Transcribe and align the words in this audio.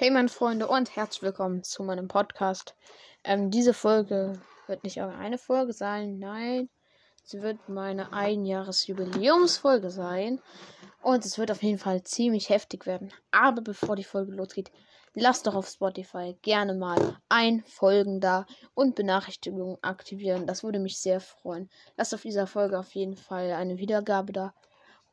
Hey 0.00 0.12
meine 0.12 0.28
Freunde 0.28 0.68
und 0.68 0.94
herzlich 0.94 1.22
willkommen 1.22 1.64
zu 1.64 1.82
meinem 1.82 2.06
Podcast. 2.06 2.76
Ähm, 3.24 3.50
diese 3.50 3.74
Folge 3.74 4.40
wird 4.68 4.84
nicht 4.84 5.00
eine 5.00 5.38
Folge 5.38 5.72
sein, 5.72 6.20
nein, 6.20 6.68
sie 7.24 7.42
wird 7.42 7.68
meine 7.68 8.12
Einjahresjubiläumsfolge 8.12 9.90
sein. 9.90 10.40
Und 11.02 11.24
es 11.24 11.36
wird 11.36 11.50
auf 11.50 11.64
jeden 11.64 11.80
Fall 11.80 12.04
ziemlich 12.04 12.48
heftig 12.48 12.86
werden. 12.86 13.12
Aber 13.32 13.60
bevor 13.60 13.96
die 13.96 14.04
Folge 14.04 14.30
losgeht, 14.30 14.70
lasst 15.14 15.48
doch 15.48 15.56
auf 15.56 15.66
Spotify 15.66 16.38
gerne 16.42 16.74
mal 16.74 17.18
ein 17.28 17.64
Folgen 17.66 18.20
da 18.20 18.46
und 18.74 18.94
Benachrichtigungen 18.94 19.78
aktivieren. 19.82 20.46
Das 20.46 20.62
würde 20.62 20.78
mich 20.78 21.00
sehr 21.00 21.18
freuen. 21.18 21.68
Lasst 21.96 22.14
auf 22.14 22.22
dieser 22.22 22.46
Folge 22.46 22.78
auf 22.78 22.94
jeden 22.94 23.16
Fall 23.16 23.50
eine 23.50 23.78
Wiedergabe 23.78 24.32
da. 24.32 24.54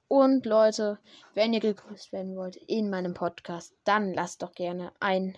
Und 0.08 0.46
Leute, 0.46 1.00
wenn 1.34 1.54
ihr 1.54 1.60
gegrüßt 1.60 2.12
werden 2.14 2.36
wollt 2.36 2.56
in 2.56 2.90
meinem 2.90 3.14
Podcast, 3.14 3.74
dann 3.86 4.14
lasst 4.14 4.44
doch 4.44 4.54
gerne 4.54 4.92
ein 5.00 5.38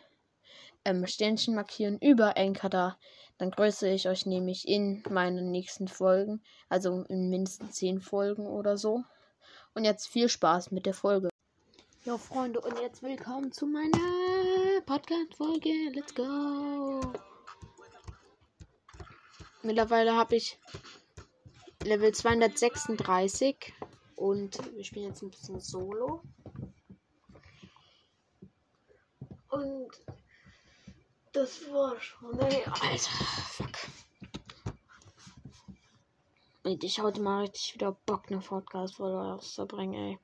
ähm, 0.83 1.07
Sternchen 1.07 1.55
markieren 1.55 1.97
über 1.99 2.37
Anchor 2.37 2.69
da. 2.69 2.97
Dann 3.37 3.51
grüße 3.51 3.87
ich 3.89 4.09
euch 4.09 4.25
nämlich 4.25 4.67
in 4.67 5.03
meinen 5.09 5.51
nächsten 5.51 5.87
Folgen, 5.87 6.41
also 6.69 7.05
in 7.07 7.29
mindestens 7.29 7.75
10 7.75 8.01
Folgen 8.01 8.45
oder 8.45 8.77
so. 8.77 9.03
Und 9.73 9.85
jetzt 9.85 10.07
viel 10.07 10.27
Spaß 10.27 10.71
mit 10.71 10.85
der 10.85 10.93
Folge. 10.93 11.29
Ja, 12.03 12.17
Freunde, 12.17 12.59
und 12.61 12.79
jetzt 12.79 13.03
willkommen 13.03 13.51
zu 13.51 13.67
meiner 13.67 14.81
Podcast-Folge. 14.85 15.91
Let's 15.93 16.15
go! 16.15 17.01
Mittlerweile 19.61 20.15
habe 20.15 20.35
ich 20.35 20.57
Level 21.83 22.13
236 22.13 23.73
und 24.17 24.73
wir 24.75 24.83
spielen 24.83 25.05
jetzt 25.05 25.21
ein 25.21 25.29
bisschen 25.29 25.59
Solo. 25.59 26.21
Und 29.49 29.91
das 31.31 31.61
war 31.71 31.99
schon. 32.01 32.37
Ey, 32.39 32.65
Alter, 32.65 32.97
fuck. 32.97 33.77
Ich 36.63 36.99
heute 36.99 37.21
mal 37.21 37.41
richtig 37.41 37.75
wieder 37.75 37.93
Bock, 38.05 38.29
eine 38.29 38.41
Podcast-Folge 38.41 39.17
rauszubringen, 39.17 39.93
ey. 39.93 40.19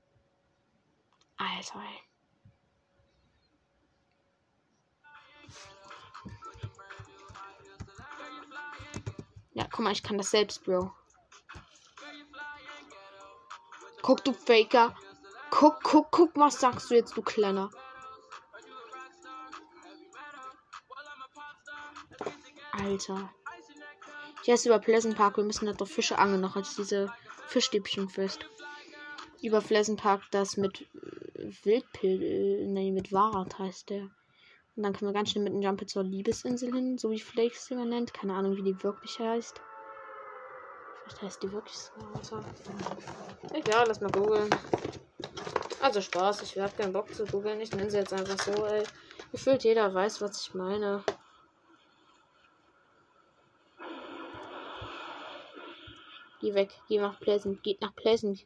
Alter, 1.37 1.79
ey. 1.79 1.99
Ja, 9.53 9.67
guck 9.71 9.79
mal, 9.81 9.91
ich 9.91 10.01
kann 10.01 10.17
das 10.17 10.31
selbst, 10.31 10.63
Bro. 10.63 10.91
Guck, 14.03 14.25
du 14.25 14.33
Faker. 14.33 14.93
Guck, 15.49 15.81
guck, 15.81 16.11
guck, 16.11 16.35
was 16.35 16.59
sagst 16.59 16.91
du 16.91 16.95
jetzt, 16.95 17.15
du 17.15 17.21
Kleiner? 17.21 17.69
Alter. 22.73 23.33
Hier 24.43 24.55
ist 24.55 24.65
über 24.65 24.79
Pleasant 24.79 25.15
Park. 25.15 25.37
Wir 25.37 25.45
müssen 25.45 25.67
da 25.67 25.71
doch 25.71 25.87
Fische 25.87 26.17
angeln, 26.17 26.41
noch 26.41 26.57
als 26.57 26.75
diese 26.75 27.13
Fischstäbchen 27.47 28.09
fest. 28.09 28.45
Über 29.41 29.61
Pleasant 29.61 30.01
Park, 30.01 30.23
das 30.31 30.57
mit 30.57 30.81
äh, 30.81 31.53
Wildpil. 31.63 32.67
Nee, 32.67 32.91
mit 32.91 33.13
Warat 33.13 33.57
heißt 33.57 33.89
der. 33.89 34.09
Und 34.75 34.83
dann 34.83 34.91
können 34.91 35.11
wir 35.11 35.13
ganz 35.13 35.29
schnell 35.29 35.45
mit 35.45 35.53
dem 35.53 35.61
Jumper 35.61 35.87
zur 35.87 36.03
Liebesinsel 36.03 36.73
hin, 36.73 36.97
so 36.97 37.09
wie 37.09 37.21
Flakes 37.21 37.67
sie 37.67 37.75
nennt. 37.75 38.13
Keine 38.13 38.33
Ahnung, 38.33 38.57
wie 38.57 38.63
die 38.63 38.83
wirklich 38.83 39.17
heißt. 39.17 39.61
Heißt 41.21 41.41
die 41.41 41.51
wirklich 41.51 41.77
so. 41.77 41.91
Also. 42.13 42.43
Egal, 43.53 43.85
lass 43.87 44.01
mal 44.01 44.11
googeln. 44.11 44.49
Also 45.81 46.01
Spaß, 46.01 46.41
ich 46.43 46.57
habe 46.57 46.73
keinen 46.75 46.93
Bock 46.93 47.13
zu 47.13 47.25
googeln. 47.25 47.59
Ich 47.61 47.71
nenne 47.71 47.89
sie 47.89 47.97
jetzt 47.97 48.13
einfach 48.13 48.37
so, 48.39 48.65
ey. 48.65 48.83
Gefühlt 49.31 49.63
jeder 49.63 49.93
weiß, 49.93 50.21
was 50.21 50.41
ich 50.41 50.53
meine. 50.53 51.03
Geh 56.39 56.53
weg, 56.53 56.71
geh 56.89 56.99
nach 56.99 57.19
Pleasant, 57.19 57.63
geht 57.63 57.79
nach 57.81 57.95
Pleasant. 57.95 58.45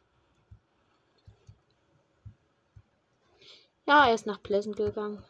Ja, 3.86 4.06
er 4.06 4.14
ist 4.14 4.26
nach 4.26 4.42
Pleasant 4.42 4.76
gegangen. 4.76 5.24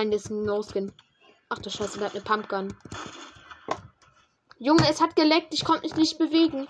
Nein, 0.00 0.12
das 0.12 0.24
ist 0.24 0.30
ein 0.30 0.44
No-Skin. 0.44 0.90
Ach 1.50 1.58
du 1.58 1.68
Scheiße, 1.68 1.98
der 1.98 2.06
hat 2.06 2.14
eine 2.14 2.24
Pumpgun. 2.24 2.74
Junge, 4.58 4.88
es 4.88 5.02
hat 5.02 5.14
geleckt. 5.14 5.52
Ich 5.52 5.62
konnte 5.62 5.82
mich 5.82 5.94
nicht 5.94 6.16
bewegen. 6.16 6.66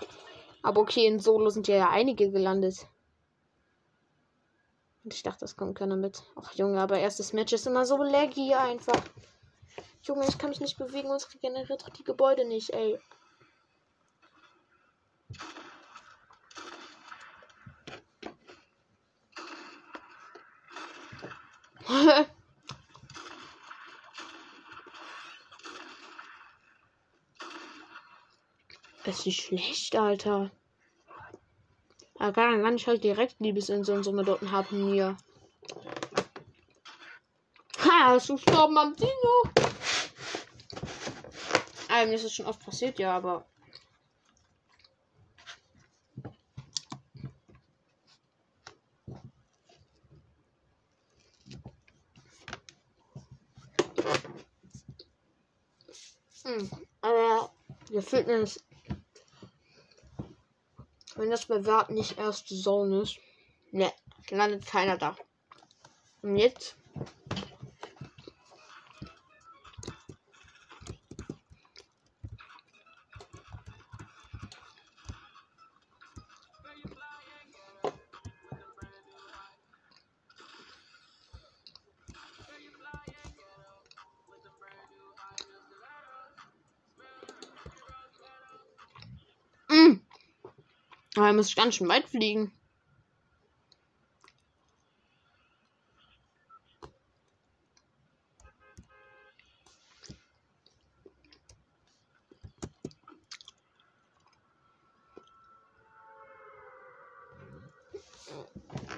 Aber 0.63 0.81
okay, 0.81 1.05
in 1.05 1.21
Solo 1.21 1.49
sind 1.49 1.69
ja, 1.69 1.77
ja 1.77 1.89
einige 1.89 2.29
gelandet. 2.29 2.85
Und 5.05 5.13
ich 5.13 5.23
dachte, 5.23 5.39
das 5.39 5.55
kommt 5.55 5.77
keiner 5.77 5.95
mit. 5.95 6.23
Ach 6.35 6.51
Junge, 6.55 6.81
aber 6.81 6.99
erstes 6.99 7.31
Match 7.31 7.53
ist 7.53 7.67
immer 7.67 7.85
so 7.85 8.03
laggy 8.03 8.53
einfach. 8.53 9.01
Junge, 10.03 10.27
ich 10.27 10.37
kann 10.37 10.49
mich 10.49 10.59
nicht 10.59 10.77
bewegen 10.77 11.07
und 11.09 11.15
es 11.15 11.33
regeneriert 11.33 11.85
die 11.97 12.03
Gebäude 12.03 12.43
nicht, 12.45 12.71
ey. 12.71 12.99
Das 29.11 29.27
ist 29.27 29.41
schlecht, 29.41 29.93
Alter. 29.97 30.51
Aber 32.17 32.31
kann 32.31 32.75
ich 32.77 32.87
halt 32.87 33.03
direkt 33.03 33.41
Liebesinsel 33.41 33.97
und 33.97 34.05
so 34.05 34.13
mit 34.13 34.25
dort 34.25 34.41
haben 34.49 34.93
hier. 34.93 35.17
Ha, 37.79 38.05
hast 38.05 38.29
du 38.29 38.35
gestorben 38.35 38.77
am 38.77 38.95
Dino? 38.95 39.67
Eigentlich 41.89 42.21
ist 42.21 42.23
es 42.23 42.33
schon 42.35 42.45
oft 42.45 42.63
passiert, 42.63 42.99
ja, 42.99 43.17
aber. 43.17 43.45
Hm, 56.45 56.71
aber 57.01 57.51
gefühlt 57.89 58.27
ist 58.29 58.63
wenn 61.21 61.29
das 61.29 61.45
bei 61.45 61.63
Wart 61.67 61.91
nicht 61.91 62.17
erste 62.17 62.55
Zone 62.55 63.03
ist, 63.03 63.17
ne, 63.71 63.93
landet 64.31 64.65
keiner 64.65 64.97
da. 64.97 65.15
Und 66.23 66.35
jetzt 66.35 66.75
Aber 91.21 91.27
er 91.27 91.33
muss 91.35 91.53
ganz 91.55 91.75
schön 91.75 91.87
weit 91.87 92.09
fliegen. 92.09 92.51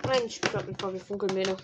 Nein, 0.06 0.21
ich 0.27 0.39
glaube 0.39 0.68
mit 0.68 0.80
VW 0.80 0.98
Funkelmähne. 1.00 1.57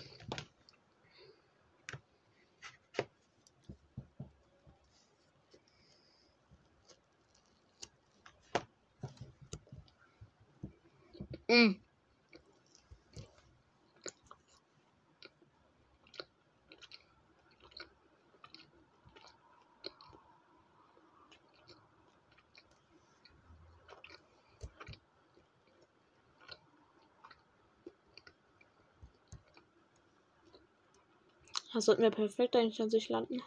Das 31.80 31.86
sollten 31.86 32.02
wir 32.02 32.10
perfekt 32.10 32.54
eigentlich 32.56 32.82
an 32.82 32.90
sich 32.90 33.08
landen. 33.08 33.42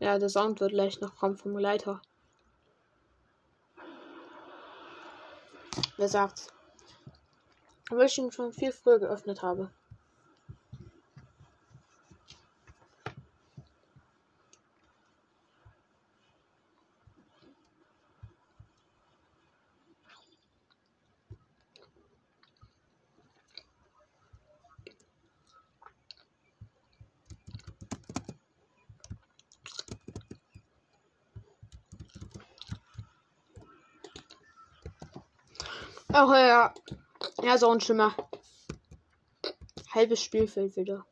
Ja, 0.00 0.18
der 0.18 0.28
Sound 0.28 0.58
wird 0.58 0.72
leicht 0.72 1.00
noch 1.00 1.14
kommen 1.14 1.36
vom 1.36 1.56
Leiter. 1.56 2.02
Wer 5.98 6.08
sagt's? 6.08 6.48
Weil 7.90 8.06
ich 8.06 8.18
ihn 8.18 8.32
schon 8.32 8.52
viel 8.52 8.72
früher 8.72 8.98
geöffnet 8.98 9.42
habe. 9.42 9.70
Ach 36.20 36.34
ja. 36.34 36.74
Ja, 37.44 37.56
so 37.58 37.70
ein 37.70 37.80
Schimmer. 37.80 38.12
Halbes 39.94 40.20
Spielfeld 40.20 40.74
wieder. 40.74 41.06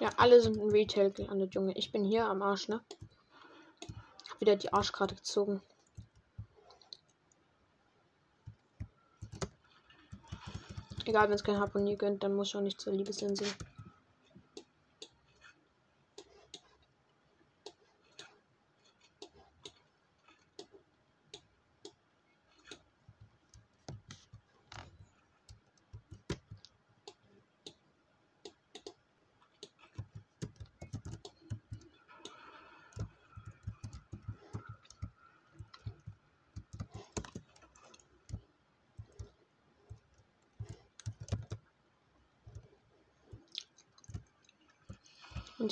Ja, 0.00 0.10
alle 0.16 0.40
sind 0.40 0.56
in 0.56 0.68
Retail 0.68 1.12
gelandet, 1.12 1.54
Junge. 1.54 1.74
Ich 1.76 1.92
bin 1.92 2.02
hier 2.02 2.26
am 2.26 2.42
Arsch, 2.42 2.66
ne? 2.66 2.80
Hab 4.28 4.40
wieder 4.40 4.56
die 4.56 4.72
Arschkarte 4.72 5.14
gezogen. 5.14 5.62
Egal, 11.04 11.28
wenn 11.28 11.36
es 11.36 11.44
kein 11.44 11.60
Harponier 11.60 11.96
gönnt, 11.96 12.24
dann 12.24 12.34
muss 12.34 12.48
ich 12.48 12.56
auch 12.56 12.62
nicht 12.62 12.80
zur 12.80 12.94
Liebesinsel. 12.94 13.46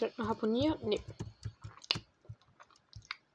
Direkt 0.02 0.18
noch 0.18 0.28
Harponier? 0.28 0.76
Nee. 0.82 1.00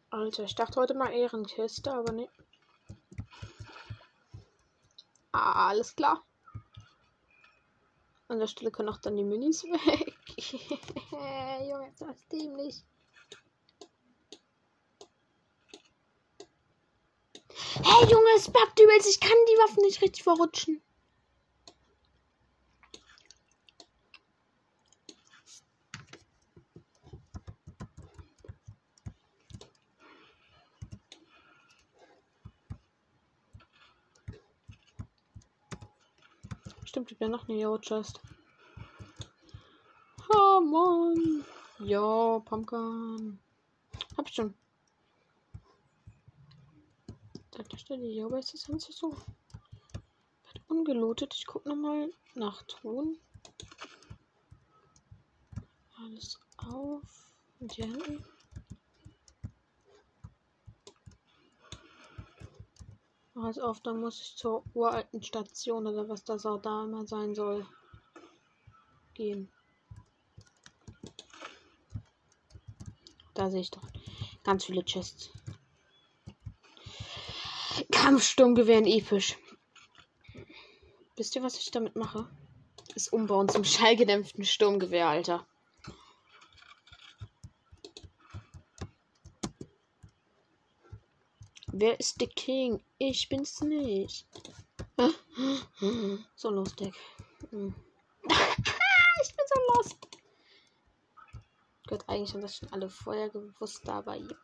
Alter, 0.09 0.43
ich 0.43 0.55
dachte 0.55 0.79
heute 0.79 0.93
mal 0.93 1.13
Ehrenkiste, 1.13 1.93
aber 1.93 2.11
nee. 2.11 2.29
Ah, 5.31 5.69
alles 5.69 5.95
klar. 5.95 6.23
An 8.27 8.39
der 8.39 8.47
Stelle 8.47 8.71
können 8.71 8.89
auch 8.89 8.97
dann 8.97 9.15
die 9.15 9.23
Minis 9.23 9.63
weg. 9.63 10.13
Junge, 11.69 11.93
das 11.99 12.17
ist 12.17 12.31
dämlich. 12.31 12.83
Hey 17.81 18.11
Junge, 18.11 18.29
es 18.35 18.51
buggt 18.51 18.79
übelst. 18.79 19.07
Ich 19.07 19.19
kann 19.19 19.37
die 19.47 19.59
Waffen 19.59 19.83
nicht 19.83 20.01
richtig 20.01 20.23
verrutschen. 20.23 20.81
Stimmt, 36.97 37.06
ich 37.17 37.19
bin 37.19 37.31
noch 37.31 37.49
eine 37.49 37.57
Yellow 37.57 37.79
Chest. 37.79 38.21
Oh 40.29 40.61
Mann. 40.61 41.43
Ja, 41.79 42.37
Pumpkin. 42.45 43.39
Hab 44.15 44.27
ich 44.27 44.35
schon. 44.35 44.53
Da 47.49 47.63
steht 47.75 48.01
die 48.01 48.19
Yellow 48.19 48.37
ist 48.37 48.53
das 48.53 48.67
Ganze 48.67 48.91
so. 48.91 49.13
Wird 49.13 50.61
ungelootet. 50.67 51.33
Ich 51.33 51.47
guck 51.47 51.65
nochmal 51.65 52.11
nach 52.35 52.61
Ton. 52.67 53.17
Alles 55.97 56.39
auf. 56.57 57.31
Und 57.59 57.73
hier 57.73 57.85
hinten. 57.85 58.23
Pass 63.39 63.59
auf, 63.59 63.79
dann 63.81 64.01
muss 64.01 64.19
ich 64.19 64.35
zur 64.35 64.63
uralten 64.73 65.21
Station 65.21 65.85
oder 65.85 66.09
was 66.09 66.23
das 66.23 66.43
auch 66.47 66.59
da 66.59 66.85
immer 66.85 67.05
sein 67.05 67.35
soll. 67.35 67.67
Gehen. 69.13 69.51
Da 73.35 73.51
sehe 73.51 73.61
ich 73.61 73.69
doch 73.69 73.87
ganz 74.43 74.65
viele 74.65 74.83
Chests. 74.83 75.29
Kampfsturmgewehren 77.91 78.87
episch. 78.87 79.37
Wisst 81.15 81.35
ihr, 81.35 81.43
was 81.43 81.59
ich 81.59 81.69
damit 81.69 81.95
mache? 81.95 82.27
Das 82.95 83.07
Umbauen 83.07 83.49
zum 83.49 83.63
schallgedämpften 83.63 84.45
Sturmgewehr, 84.45 85.09
Alter. 85.09 85.45
Wer 91.79 91.99
ist 91.99 92.19
der 92.19 92.27
King? 92.27 92.81
Ich 92.97 93.29
bin's 93.29 93.61
nicht. 93.61 94.25
So 96.35 96.49
lustig. 96.49 96.91
Hm. 97.51 97.75
ich 98.23 99.35
bin 99.35 99.45
so 99.45 99.75
lost. 99.75 99.97
Gott, 101.85 102.03
eigentlich 102.07 102.33
haben 102.33 102.41
das 102.41 102.57
schon 102.57 102.73
alle 102.73 102.89
vorher 102.89 103.29
gewusst, 103.29 103.87
aber 103.87 104.15
ja. 104.15 104.35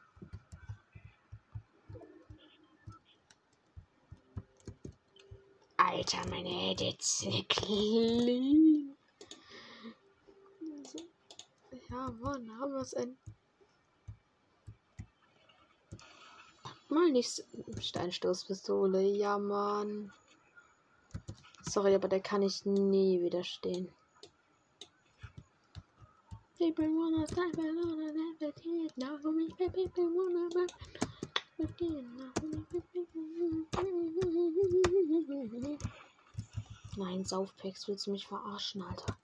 Alter, 5.77 6.29
meine 6.29 6.71
Edits 6.71 7.25
clean. 7.49 8.95
Ja, 11.89 12.11
Mann, 12.11 12.59
haben 12.59 12.73
wir 12.73 12.81
es 12.81 12.93
endlich. 12.93 13.32
Mal 16.93 17.09
nicht 17.11 17.43
Steinstoßpistole. 17.79 19.01
Ja, 19.01 19.39
Mann. 19.39 20.13
Sorry, 21.63 21.95
aber 21.95 22.07
der 22.07 22.19
kann 22.19 22.43
ich 22.43 22.65
nie 22.65 23.19
widerstehen. 23.19 23.89
People 26.59 26.87
wanna 26.89 27.25
step 27.25 27.57
on 27.57 27.77
a 27.79 28.13
never 28.13 28.53
did. 28.61 28.95
Now 28.95 29.17
for 29.17 29.31
me, 29.31 29.49
people 29.57 30.05
wanna 30.05 30.67
Nein, 36.95 37.25
Saufpacks, 37.25 37.87
willst 37.87 38.05
du 38.05 38.11
mich 38.11 38.27
verarschen, 38.27 38.83
Alter? 38.83 39.17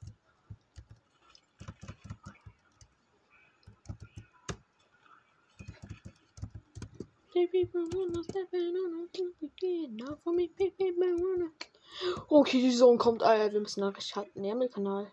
Okay, 12.27 12.62
die 12.62 12.75
Zone 12.75 12.98
kommt. 12.98 13.24
Alter, 13.24 13.53
wir 13.53 13.62
müssen 13.62 13.81
Nachricht 13.81 14.15
halten. 14.15 14.43
Ja, 14.43 14.55
mit 14.55 14.74
Kanal. 14.74 15.12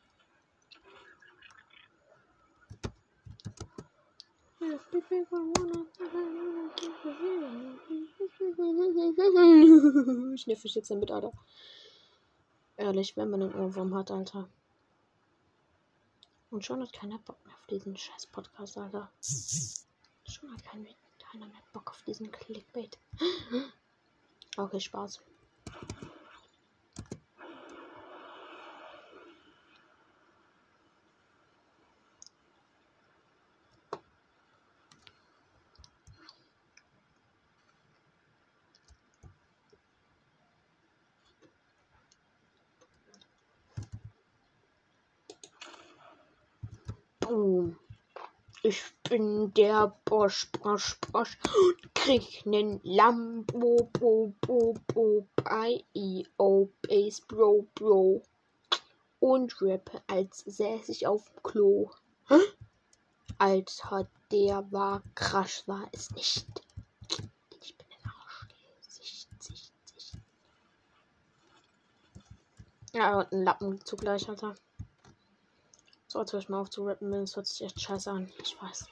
Schniff 10.37 10.65
ich 10.65 10.75
jetzt 10.75 10.91
damit, 10.91 11.11
Alter. 11.11 11.33
Ehrlich, 12.77 13.17
wenn 13.17 13.31
man 13.31 13.43
einen 13.43 13.55
Ohrwurm 13.55 13.95
hat, 13.95 14.11
Alter. 14.11 14.49
Und 16.51 16.65
schon 16.65 16.83
hat 16.83 16.93
keiner 16.93 17.19
Bock 17.19 17.45
mehr 17.47 17.55
auf 17.55 17.67
diesen 17.67 17.97
scheiß 17.97 18.27
Podcast, 18.27 18.77
Alter. 18.77 19.11
Schon 19.21 20.53
hat 20.53 20.65
kein 20.65 20.83
keiner 21.31 21.47
mehr 21.47 21.63
Bock 21.73 21.91
auf 21.91 22.03
diesen 22.03 22.31
Clickbait. 22.31 22.99
Okay, 24.59 24.81
Spaß. 24.81 25.21
Boom. 47.21 47.77
Ich 48.63 48.83
bin 49.09 49.53
der 49.55 49.97
Bosch, 50.05 50.51
Bosch, 50.53 50.99
Bosch 51.13 51.39
und 51.45 51.95
krieg 51.95 52.45
nen 52.45 52.81
Lambo, 52.83 53.89
Bo, 53.93 54.35
Bo, 54.41 54.75
Bo, 54.87 55.27
bei 55.37 55.85
EO, 55.95 56.71
Base, 56.83 57.23
Bro, 57.27 57.67
Bro. 57.75 58.23
Und 59.21 59.61
rappe, 59.63 60.03
als 60.07 60.41
säß 60.41 60.89
ich 60.89 61.07
auf 61.07 61.31
dem 61.31 61.43
Klo. 61.43 61.91
Alter, 63.39 64.09
der 64.31 64.71
war 64.73 65.03
krass, 65.15 65.65
war 65.67 65.89
es 65.93 66.11
nicht. 66.13 66.47
Ich 67.61 67.77
bin 67.77 67.87
ein 67.91 68.11
Arsch. 68.11 68.49
Sicht, 68.81 69.43
Sicht, 69.43 69.73
Sicht. 69.85 70.19
Ja, 72.93 73.21
und 73.21 73.33
ein 73.33 73.45
Lappen 73.45 73.85
zugleich, 73.85 74.29
Alter. 74.29 74.55
So, 76.09 76.21
jetzt 76.21 76.33
höre 76.33 76.41
ich 76.41 76.49
mal 76.49 76.61
auf 76.61 76.71
zu 76.71 76.85
rappen, 76.85 77.11
das 77.11 77.37
hört 77.37 77.47
sich 77.47 77.63
echt 77.63 77.81
scheiße 77.81 78.11
an. 78.11 78.33
Ich 78.39 78.61
weiß. 78.61 78.87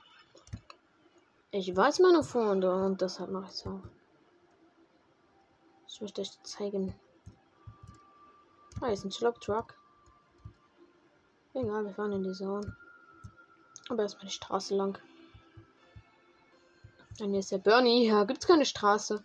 Ich 1.57 1.77
weiß 1.77 2.01
meine 2.01 2.25
Freunde 2.25 2.75
und 2.75 3.01
deshalb 3.01 3.31
mache 3.31 3.45
ich 3.45 3.53
so. 3.53 3.81
Ich 5.87 6.01
möchte 6.01 6.21
euch 6.21 6.43
zeigen. 6.43 6.93
Ah, 8.81 8.87
hier 8.87 8.95
ist 8.95 9.05
ein 9.05 9.13
Schlock 9.13 9.41
Truck. 9.41 9.73
Egal, 11.53 11.85
wir 11.85 11.95
fahren 11.95 12.11
in 12.11 12.25
die 12.25 12.33
Zone. 12.33 12.77
Aber 13.89 14.03
erstmal 14.03 14.27
die 14.27 14.33
Straße 14.33 14.75
lang. 14.75 14.99
Und 17.21 17.31
hier 17.31 17.39
ist 17.39 17.53
der 17.53 17.59
Bernie. 17.59 18.09
Ja, 18.09 18.25
gibt's 18.25 18.49
keine 18.49 18.67
Straße. 18.67 19.23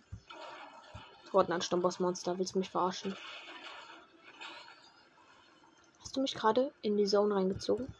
Rotten 1.34 1.50
ein 1.50 1.62
Stammbossmonster. 1.62 2.38
Willst 2.38 2.54
du 2.54 2.60
mich 2.60 2.70
verarschen? 2.70 3.16
Hast 5.98 6.16
du 6.16 6.20
mich 6.20 6.36
gerade 6.36 6.72
in 6.82 6.96
die 6.96 7.06
Zone 7.06 7.34
reingezogen? 7.34 7.92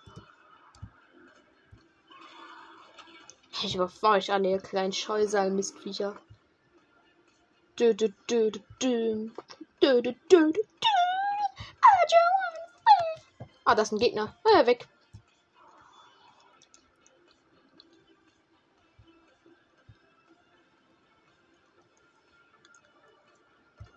Ich 3.62 3.74
überfahre 3.74 4.16
euch 4.16 4.32
alle, 4.32 4.50
ihr 4.50 4.58
kleinen 4.58 4.92
Scheusal-Mistviecher. 4.92 6.16
Dö, 7.78 7.92
dö, 7.94 8.08
dö, 8.28 8.50
dö, 8.80 9.30
dö. 9.80 10.52
Ah, 13.64 13.74
das 13.74 13.88
ist 13.88 13.92
ein 13.92 13.98
Gegner. 13.98 14.34
Ah, 14.44 14.66
weg. 14.66 14.88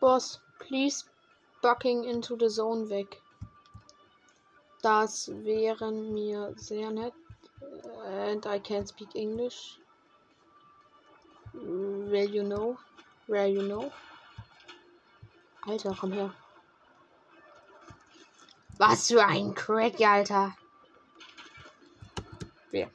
Boss, 0.02 0.42
please 0.60 1.06
bucking 1.62 2.04
into 2.04 2.36
the 2.38 2.50
zone 2.50 2.90
weg. 2.90 3.22
Das 4.82 5.30
wäre 5.30 5.94
mir 5.94 6.54
sehr 6.58 6.92
nett. 6.92 7.14
And 8.06 8.46
I 8.46 8.60
can't 8.60 8.88
speak 8.88 9.16
English. 9.16 9.80
Well, 11.54 12.30
you 12.30 12.44
know. 12.44 12.78
Where 13.28 13.48
you 13.48 13.64
know. 13.64 13.92
Alter, 15.66 15.96
komm 15.98 16.12
her. 16.12 16.34
Was 18.78 19.08
für 19.08 19.26
ein 19.26 19.54
Crack, 19.54 20.02
Alter. 20.02 20.56
Wer? 22.72 22.90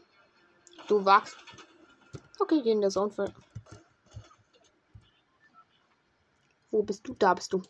Du 0.87 1.05
wachst. 1.05 1.37
Okay, 2.39 2.63
geh 2.63 2.73
in 2.73 2.81
der. 2.81 2.91
Für 2.91 3.33
Wo 6.71 6.83
bist 6.83 7.07
du? 7.09 7.15
Da 7.15 7.33
bist 7.35 7.53
du. 7.53 7.63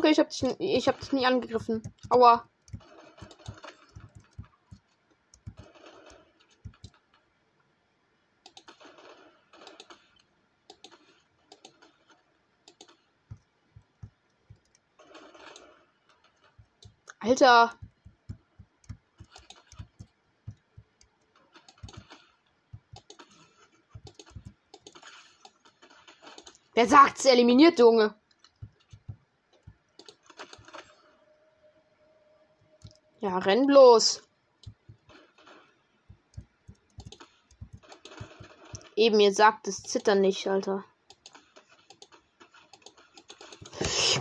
Okay, 0.00 0.12
ich 0.12 0.18
hab 0.18 0.30
dich, 0.30 0.42
ich 0.58 0.88
hab 0.88 0.98
dich 0.98 1.12
nie 1.12 1.26
angegriffen. 1.26 1.82
Aua. 2.08 2.48
Alter. 17.18 17.74
Wer 26.72 26.88
sagt's 26.88 27.26
eliminiert, 27.26 27.78
Junge? 27.78 28.14
Ja, 33.20 33.28
renn 33.40 33.66
bloß. 33.66 34.22
Eben, 38.96 39.20
ihr 39.20 39.32
sagt 39.32 39.66
es 39.66 39.82
zittern 39.82 40.20
nicht, 40.20 40.46
Alter. 40.46 40.84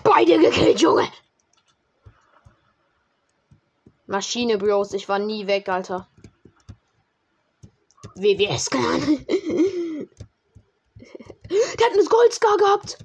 Beide 0.03 0.39
gekillt, 0.39 0.79
Junge! 0.81 1.11
Maschine, 4.07 4.57
Bros. 4.57 4.93
Ich 4.93 5.07
war 5.09 5.19
nie 5.19 5.45
weg, 5.47 5.69
Alter. 5.69 6.07
WWS 8.15 8.69
kann. 8.69 9.25
Der 11.49 11.85
hat 11.85 11.93
eine 11.93 12.05
Goldscar 12.05 12.57
gehabt. 12.57 12.97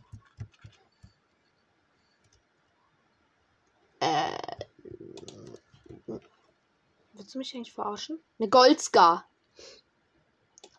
Du 7.35 7.38
mich 7.38 7.53
eigentlich 7.57 7.73
verarschen? 7.73 8.21
Eine 8.38 8.49
Goldscar. 8.49 9.26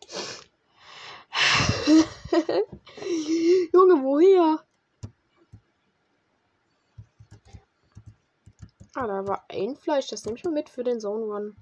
Junge, 3.74 4.02
woher? 4.02 4.64
Ah, 8.94 9.06
da 9.06 9.26
war 9.26 9.44
ein 9.50 9.76
Fleisch. 9.76 10.06
Das 10.08 10.24
nehme 10.24 10.38
ich 10.38 10.44
mal 10.44 10.54
mit 10.54 10.70
für 10.70 10.82
den 10.82 10.98
Zone 10.98 11.26
Run. 11.26 11.56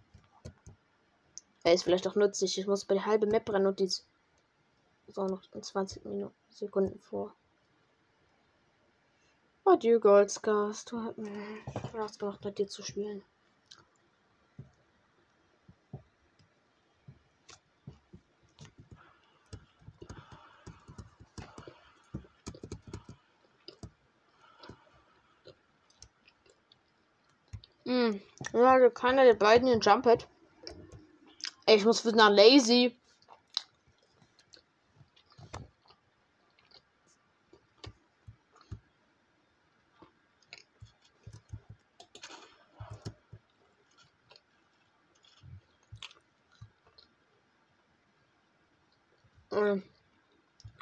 Er 1.64 1.74
ist 1.74 1.82
vielleicht 1.82 2.06
auch 2.06 2.14
nützlich. 2.14 2.56
Ich 2.56 2.68
muss 2.68 2.84
bei 2.84 2.94
der 2.94 3.06
halbe 3.06 3.26
Map 3.26 3.50
rennen 3.50 3.66
und 3.66 3.80
die 3.80 3.88
so 3.88 5.26
noch 5.26 5.42
in 5.52 5.62
20 5.64 6.04
Minuten, 6.04 6.36
Sekunden 6.50 7.00
vor. 7.00 7.34
Adieu, 9.64 9.98
Goldscars. 9.98 10.84
Du 10.84 11.00
hast 11.00 11.18
mir 11.18 11.32
Spaß 11.88 12.20
gemacht, 12.20 12.44
mit 12.44 12.58
dir 12.58 12.68
zu 12.68 12.84
spielen. 12.84 13.24
Hm, 28.52 28.60
also 28.60 28.90
keiner 28.90 29.24
der 29.24 29.34
beiden 29.34 29.68
in 29.68 29.80
Jumpet. 29.80 30.26
Ich 31.66 31.84
muss 31.84 32.04
nach 32.04 32.30
Lazy. 32.30 32.96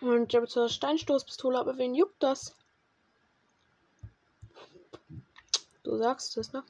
Und 0.00 0.32
ich 0.32 0.36
habe 0.36 0.48
zwar 0.48 0.68
Steinstoßpistole, 0.68 1.58
aber 1.58 1.76
wen 1.78 1.94
juckt 1.94 2.22
das? 2.22 2.56
Du 5.84 5.96
sagst 5.96 6.36
es, 6.36 6.52
ne? 6.52 6.64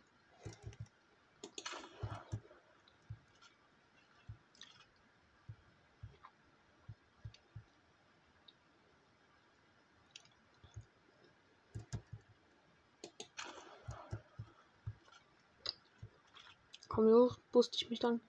Komm 16.94 17.06
hoch, 17.06 17.38
wusste 17.54 17.76
ich 17.76 17.88
mich 17.88 18.00
dann. 18.00 18.20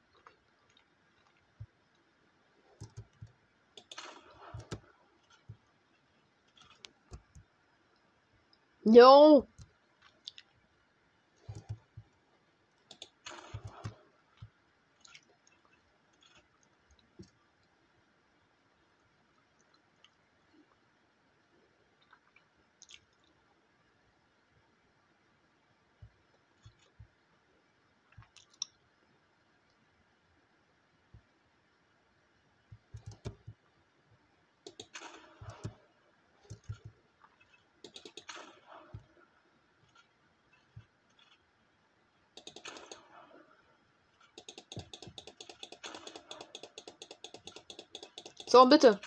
No. 8.85 9.49
So, 48.53 48.67
bitte. 48.69 48.99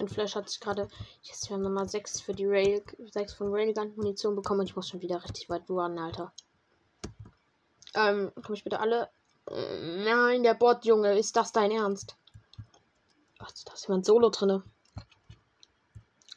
Ein 0.00 0.08
Flash 0.08 0.34
hat 0.34 0.48
sich 0.48 0.60
gerade. 0.60 0.88
Jetzt 1.20 1.50
haben 1.50 1.60
nochmal 1.60 1.86
6 1.86 2.22
für 2.22 2.32
die 2.32 2.46
Rail. 2.46 2.82
6 3.12 3.34
von 3.34 3.48
Railgun 3.52 3.94
Munition 3.96 4.34
bekommen 4.34 4.60
und 4.60 4.66
ich 4.66 4.74
muss 4.74 4.88
schon 4.88 5.02
wieder 5.02 5.22
richtig 5.22 5.50
weit 5.50 5.68
ruhen, 5.68 5.98
Alter. 5.98 6.32
Ähm, 7.94 8.32
komm 8.42 8.54
ich 8.54 8.64
bitte 8.64 8.80
alle. 8.80 9.10
Äh, 9.46 10.02
nein, 10.02 10.42
der 10.42 10.54
Bot, 10.54 10.86
Junge, 10.86 11.18
ist 11.18 11.36
das 11.36 11.52
dein 11.52 11.70
Ernst? 11.70 12.16
Ach, 13.40 13.52
da 13.66 13.74
ist 13.74 13.88
jemand 13.88 14.06
Solo 14.06 14.30
drinne. 14.30 14.64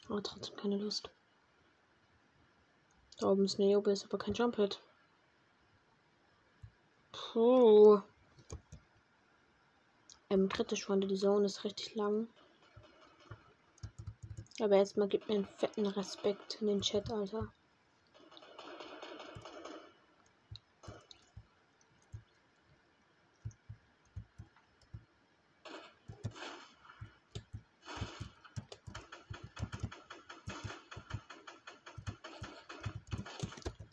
Aber 0.09 0.21
trotzdem 0.21 0.57
keine 0.57 0.77
Lust. 0.77 1.09
Da 3.19 3.29
oben 3.29 3.45
ist 3.45 3.61
eine 3.61 3.71
Jobe, 3.71 3.93
ist 3.93 4.03
aber 4.03 4.17
kein 4.17 4.33
Jump 4.33 4.57
Hit. 4.57 4.81
Puh. 7.13 8.01
Ähm, 10.29 10.49
kritisch 10.49 10.85
fand 10.85 11.09
die 11.09 11.15
Zone 11.15 11.45
ist 11.45 11.63
richtig 11.63 11.95
lang. 11.95 12.27
Aber 14.59 14.75
erstmal 14.75 15.07
gibt 15.07 15.27
mir 15.27 15.35
einen 15.35 15.45
fetten 15.45 15.87
Respekt 15.87 16.61
in 16.61 16.67
den 16.67 16.81
Chat, 16.81 17.11
Alter. 17.11 17.51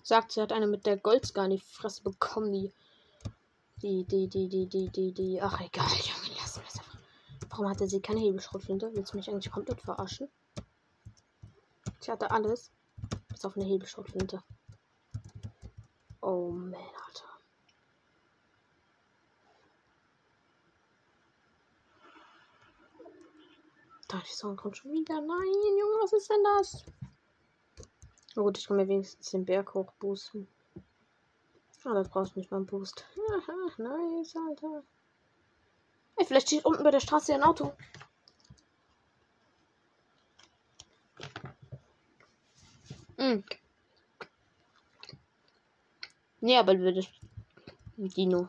Sagt, 0.03 0.33
sie 0.33 0.43
hat 0.43 0.53
eine 0.53 0.67
mit 0.67 0.87
der 0.87 0.97
Goldscar 0.97 1.45
in 1.45 1.53
die 1.53 1.59
Fresse 1.59 2.03
bekommen, 2.03 2.53
die. 2.53 2.73
Die, 3.81 4.05
die, 4.05 4.29
die, 4.29 4.49
die, 4.49 4.67
die, 4.67 4.89
die, 4.89 5.13
die. 5.13 5.41
Ach, 5.41 5.59
egal, 5.61 5.87
Junge, 5.87 6.37
lass 6.37 6.55
das 6.55 6.79
einfach. 6.79 6.99
Warum 7.49 7.69
hatte 7.71 7.89
sie 7.89 8.01
keine 8.01 8.21
Hebelschrotflinte? 8.21 8.91
Willst 8.93 9.13
du 9.13 9.17
mich 9.17 9.31
eigentlich 9.31 9.51
komplett 9.53 9.81
verarschen? 9.81 10.29
Ich 12.01 12.09
hatte 12.09 12.31
alles. 12.31 12.71
Bis 13.29 13.45
auf 13.45 13.57
eine 13.57 13.67
Hebelschrotflinte. 13.67 14.43
Oh 16.23 16.51
man, 16.51 16.75
Alter. 16.75 17.25
Da 24.09 24.19
die 24.19 24.33
Sonne 24.35 24.57
kommt 24.57 24.77
schon 24.77 24.93
wieder. 24.93 25.21
Nein, 25.21 25.79
Junge, 25.79 26.03
was 26.03 26.13
ist 26.13 26.31
denn 26.31 26.45
das? 26.45 26.85
Na 28.35 28.43
gut, 28.43 28.59
ich 28.59 28.67
kann 28.67 28.77
mir 28.77 28.89
wenigstens 28.89 29.31
den 29.31 29.45
Berg 29.45 29.75
hochboosten. 29.75 30.49
Ah, 31.85 31.95
das 31.95 32.09
brauchst 32.09 32.37
nicht 32.37 32.51
mal 32.51 32.59
einen 32.59 32.67
Boost. 32.67 33.05
Aha, 33.31 33.53
nice, 33.79 34.37
Alter. 34.37 34.83
Ey, 36.17 36.27
vielleicht 36.27 36.49
steht 36.49 36.65
unten 36.65 36.83
bei 36.83 36.91
der 36.91 37.01
Straße 37.01 37.35
ein 37.35 37.43
Auto. 37.43 37.73
Hm. 43.21 43.45
Nee, 46.41 46.57
aber 46.57 46.79
würde 46.79 47.01
Dino. 47.97 48.49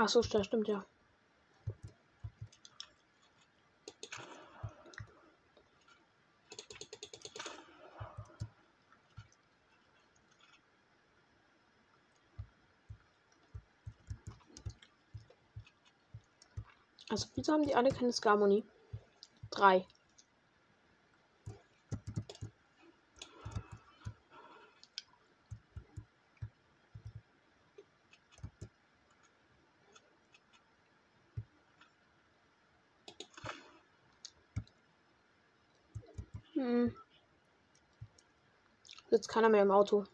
Ach 0.00 0.08
so, 0.08 0.22
das 0.22 0.46
stimmt 0.46 0.68
ja. 0.68 0.84
Also, 17.10 17.26
wieso 17.34 17.52
haben 17.52 17.66
die 17.66 17.74
alle 17.74 17.90
keine 17.90 18.12
Skarmoni? 18.12 18.62
Drei. 19.50 19.84
Hm. 36.58 36.94
Sitzt 39.10 39.17
keiner 39.28 39.48
mehr 39.48 39.62
im 39.62 39.70
Auto. 39.70 40.04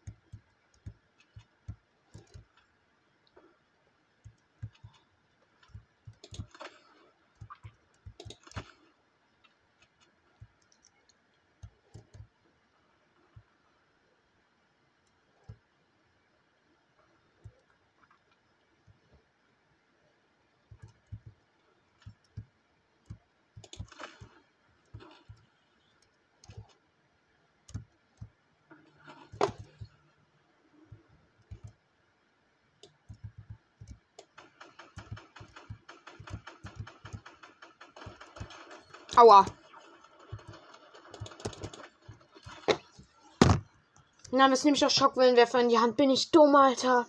Aua. 39.15 39.45
Na, 44.31 44.49
das 44.49 44.65
nehme 44.65 44.75
ich 44.75 44.85
auch 44.85 44.89
Schockwellenwerfer 44.89 45.61
in 45.61 45.69
die 45.69 45.79
Hand. 45.79 45.95
Bin 45.95 46.09
ich 46.09 46.31
dumm, 46.31 46.55
Alter. 46.55 47.05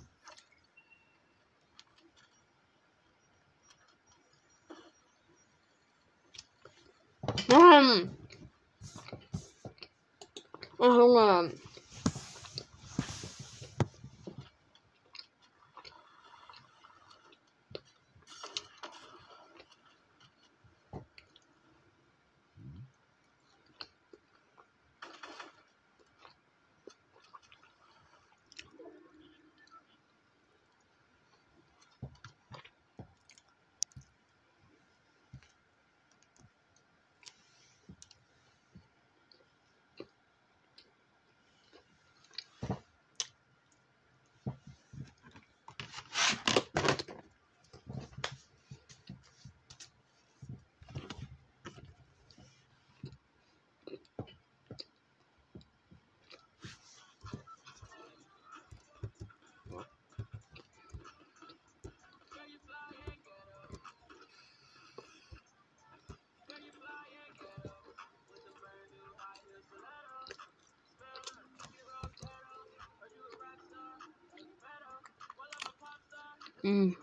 Mm. 76.67 76.97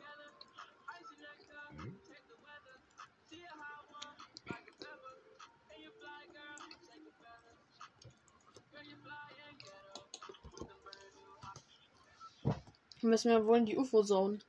Müssen 13.02 13.32
wir 13.32 13.46
wohl 13.46 13.60
in 13.60 13.66
die 13.66 13.78
UFO-Zone. 13.78 14.40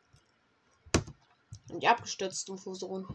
In 1.69 1.79
die 1.79 1.87
abgestürzte 1.87 2.51
UFO-Zone. 2.51 3.07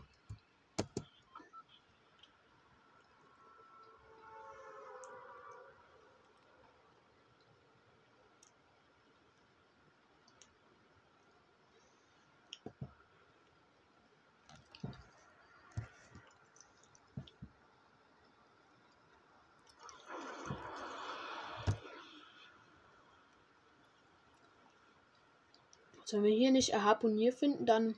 Wenn 26.14 26.24
wir 26.24 26.32
hier 26.32 26.52
nicht 26.52 26.74
Harpunier 26.74 27.34
finden, 27.34 27.66
dann 27.66 27.96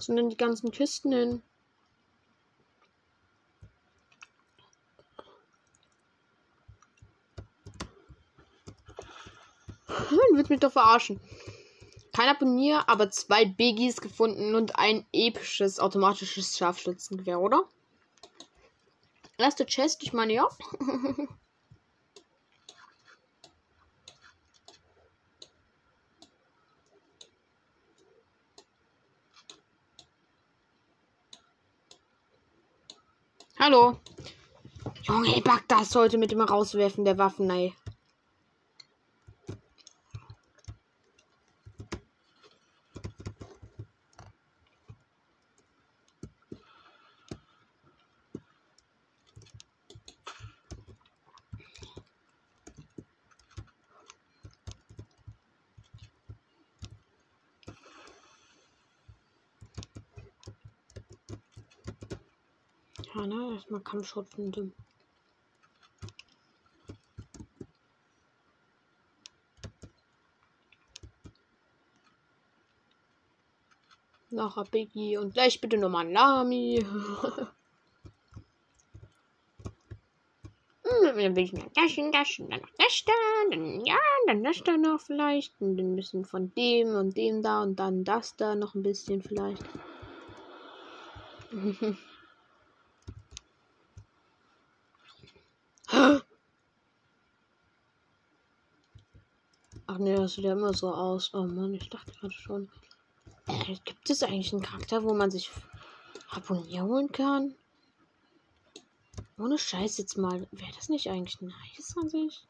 Sind 0.00 0.16
denn 0.16 0.30
die 0.30 0.36
ganzen 0.36 0.70
Kisten 0.70 1.12
hin? 1.12 1.42
Hm, 9.86 10.36
wird 10.36 10.50
mich 10.50 10.60
doch 10.60 10.72
verarschen. 10.72 11.20
Kein 12.14 12.28
Abonnier, 12.28 12.88
aber 12.88 13.10
zwei 13.10 13.44
Biggies 13.44 14.00
gefunden 14.00 14.54
und 14.54 14.76
ein 14.76 15.06
episches 15.12 15.78
automatisches 15.78 16.56
Scharfschützengewehr, 16.56 17.38
oder? 17.38 17.64
Erste 19.38 19.66
Chest, 19.66 20.02
ich 20.02 20.12
meine 20.12 20.32
ja. 20.32 20.48
Hallo. 33.70 33.96
Junge, 35.02 35.40
pack 35.42 35.68
das 35.68 35.94
heute 35.94 36.18
mit 36.18 36.32
dem 36.32 36.40
Rauswerfen 36.40 37.04
der 37.04 37.18
Waffen, 37.18 37.48
ey. 37.50 37.72
Ja, 63.14 63.26
ne? 63.26 63.54
Erstmal 63.54 63.80
Kampfschrott 63.80 64.28
von 64.28 64.52
dem. 64.52 64.72
Nachher 74.30 74.64
Biggie 74.64 75.16
und 75.18 75.34
gleich 75.34 75.60
bitte 75.60 75.76
nochmal 75.76 76.04
Nami. 76.04 76.84
Hm, 80.82 81.16
dann 81.16 81.36
will 81.36 81.44
ich 81.44 81.52
noch 81.52 81.70
das 81.74 81.98
und 81.98 82.12
das 82.12 82.38
und 82.38 82.50
dann 82.50 82.60
noch 82.60 82.70
das 82.78 83.04
da, 83.04 83.12
dann 83.50 83.84
ja, 83.84 83.98
dann 84.26 84.42
das 84.42 84.62
da 84.64 84.76
noch 84.76 85.00
vielleicht. 85.00 85.60
Und 85.60 85.78
ein 85.78 85.94
bisschen 85.94 86.24
von 86.24 86.52
dem 86.54 86.94
und 86.94 87.16
dem 87.16 87.42
da 87.42 87.62
und 87.62 87.76
dann 87.76 88.02
das 88.02 88.34
da 88.36 88.54
noch 88.54 88.74
ein 88.74 88.82
bisschen 88.82 89.22
vielleicht. 89.22 89.62
Ach 99.86 99.98
nee, 99.98 100.14
das 100.14 100.19
sieht 100.34 100.44
ja 100.44 100.52
immer 100.52 100.72
so 100.72 100.92
aus. 100.92 101.32
Oh 101.34 101.44
Mann, 101.44 101.74
ich 101.74 101.88
dachte 101.88 102.12
gerade 102.12 102.32
schon. 102.34 102.70
Äh, 103.46 103.76
gibt 103.84 104.08
es 104.10 104.22
eigentlich 104.22 104.52
einen 104.52 104.62
Charakter, 104.62 105.02
wo 105.02 105.14
man 105.14 105.30
sich 105.30 105.50
Abonnier 106.30 106.84
holen 106.84 107.10
kann? 107.10 107.54
Ohne 109.38 109.58
Scheiß 109.58 109.98
jetzt 109.98 110.18
mal. 110.18 110.46
Wäre 110.52 110.72
das 110.76 110.88
nicht 110.88 111.08
eigentlich 111.08 111.40
nice 111.40 111.96
an 111.96 112.08
sich? 112.08 112.46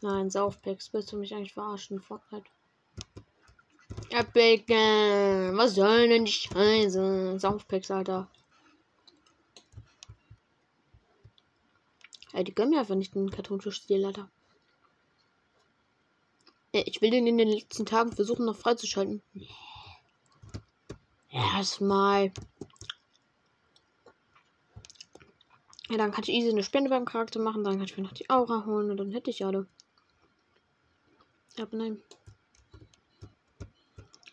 Nein, 0.00 0.30
Saufpacks, 0.30 0.92
willst 0.92 1.12
du 1.12 1.16
mich 1.18 1.34
eigentlich 1.34 1.52
verarschen? 1.52 2.00
Fortnite. 2.00 2.50
Epic, 4.10 4.72
äh, 4.72 5.56
was 5.56 5.74
soll 5.74 6.08
denn 6.08 6.24
die 6.24 6.32
Scheiße? 6.32 7.38
Saufpacks, 7.38 7.90
Alter. 7.90 8.28
Ja, 12.32 12.42
die 12.42 12.54
gönnen 12.54 12.70
mir 12.70 12.80
einfach 12.80 12.94
nicht 12.94 13.14
den 13.14 13.30
Kartonschuss-Stil, 13.30 14.04
Alter. 14.04 14.28
Ja, 16.74 16.82
ich 16.86 17.00
will 17.00 17.10
den 17.10 17.26
in 17.26 17.38
den 17.38 17.48
letzten 17.48 17.86
Tagen 17.86 18.12
versuchen, 18.12 18.46
noch 18.46 18.56
freizuschalten. 18.56 19.22
Erstmal. 21.30 22.32
Ja, 25.88 25.96
dann 25.96 26.10
kann 26.10 26.24
ich 26.24 26.30
easy 26.30 26.50
eine 26.50 26.64
Spende 26.64 26.90
beim 26.90 27.04
Charakter 27.04 27.38
machen. 27.38 27.62
Dann 27.62 27.76
kann 27.76 27.84
ich 27.84 27.96
mir 27.96 28.02
noch 28.02 28.12
die 28.12 28.30
Aura 28.30 28.64
holen 28.66 28.90
und 28.90 28.96
dann 28.96 29.12
hätte 29.12 29.30
ich 29.30 29.44
alle. 29.44 29.66
Aber 31.58 31.76
nein. 31.76 32.02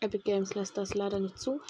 Epic 0.02 0.24
Games 0.24 0.54
lässt 0.54 0.76
das 0.76 0.94
leider 0.94 1.20
nicht 1.20 1.38
zu. 1.38 1.60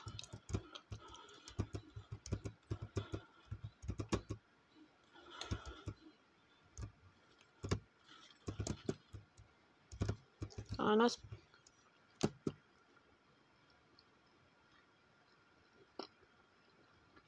Anders. 10.78 11.20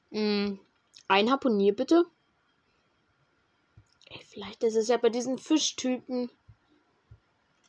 Mm, 0.09 0.57
ein 1.07 1.29
Harponier 1.29 1.75
bitte. 1.75 2.05
Ey, 4.09 4.23
vielleicht 4.23 4.63
ist 4.63 4.75
es 4.75 4.87
ja 4.87 4.97
bei 4.97 5.09
diesen 5.09 5.37
Fischtypen. 5.37 6.31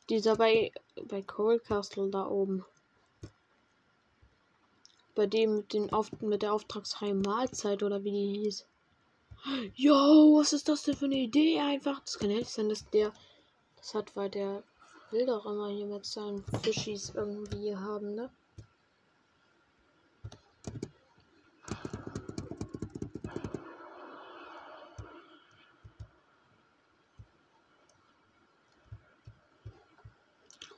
Dieser 0.09 0.37
bei, 0.37 0.71
bei 1.03 1.21
Cold 1.21 1.63
Castle 1.65 2.09
da 2.09 2.25
oben. 2.25 2.65
Bei 5.17 5.25
dem 5.25 5.55
mit, 5.55 5.73
den 5.73 5.91
Auf 5.91 6.11
mit 6.21 6.43
der 6.43 6.53
auftragsfreien 6.53 7.21
Mahlzeit 7.21 7.81
oder 7.81 8.03
wie 8.03 8.11
die 8.11 8.39
hieß. 8.43 8.67
Yo, 9.73 10.37
was 10.39 10.53
ist 10.53 10.69
das 10.69 10.83
denn 10.83 10.95
für 10.95 11.05
eine 11.05 11.15
Idee? 11.15 11.59
Einfach. 11.59 11.99
Das 12.01 12.19
kann 12.19 12.29
nicht 12.29 12.49
sein, 12.49 12.69
dass 12.69 12.87
der. 12.91 13.11
Das 13.77 13.95
hat, 13.95 14.15
weil 14.15 14.29
der 14.29 14.61
will 15.09 15.25
doch 15.25 15.47
immer 15.47 15.69
hier 15.69 15.87
mit 15.87 16.05
seinen 16.05 16.43
Fischis 16.61 17.13
irgendwie 17.15 17.75
haben, 17.75 18.13
ne? 18.13 18.29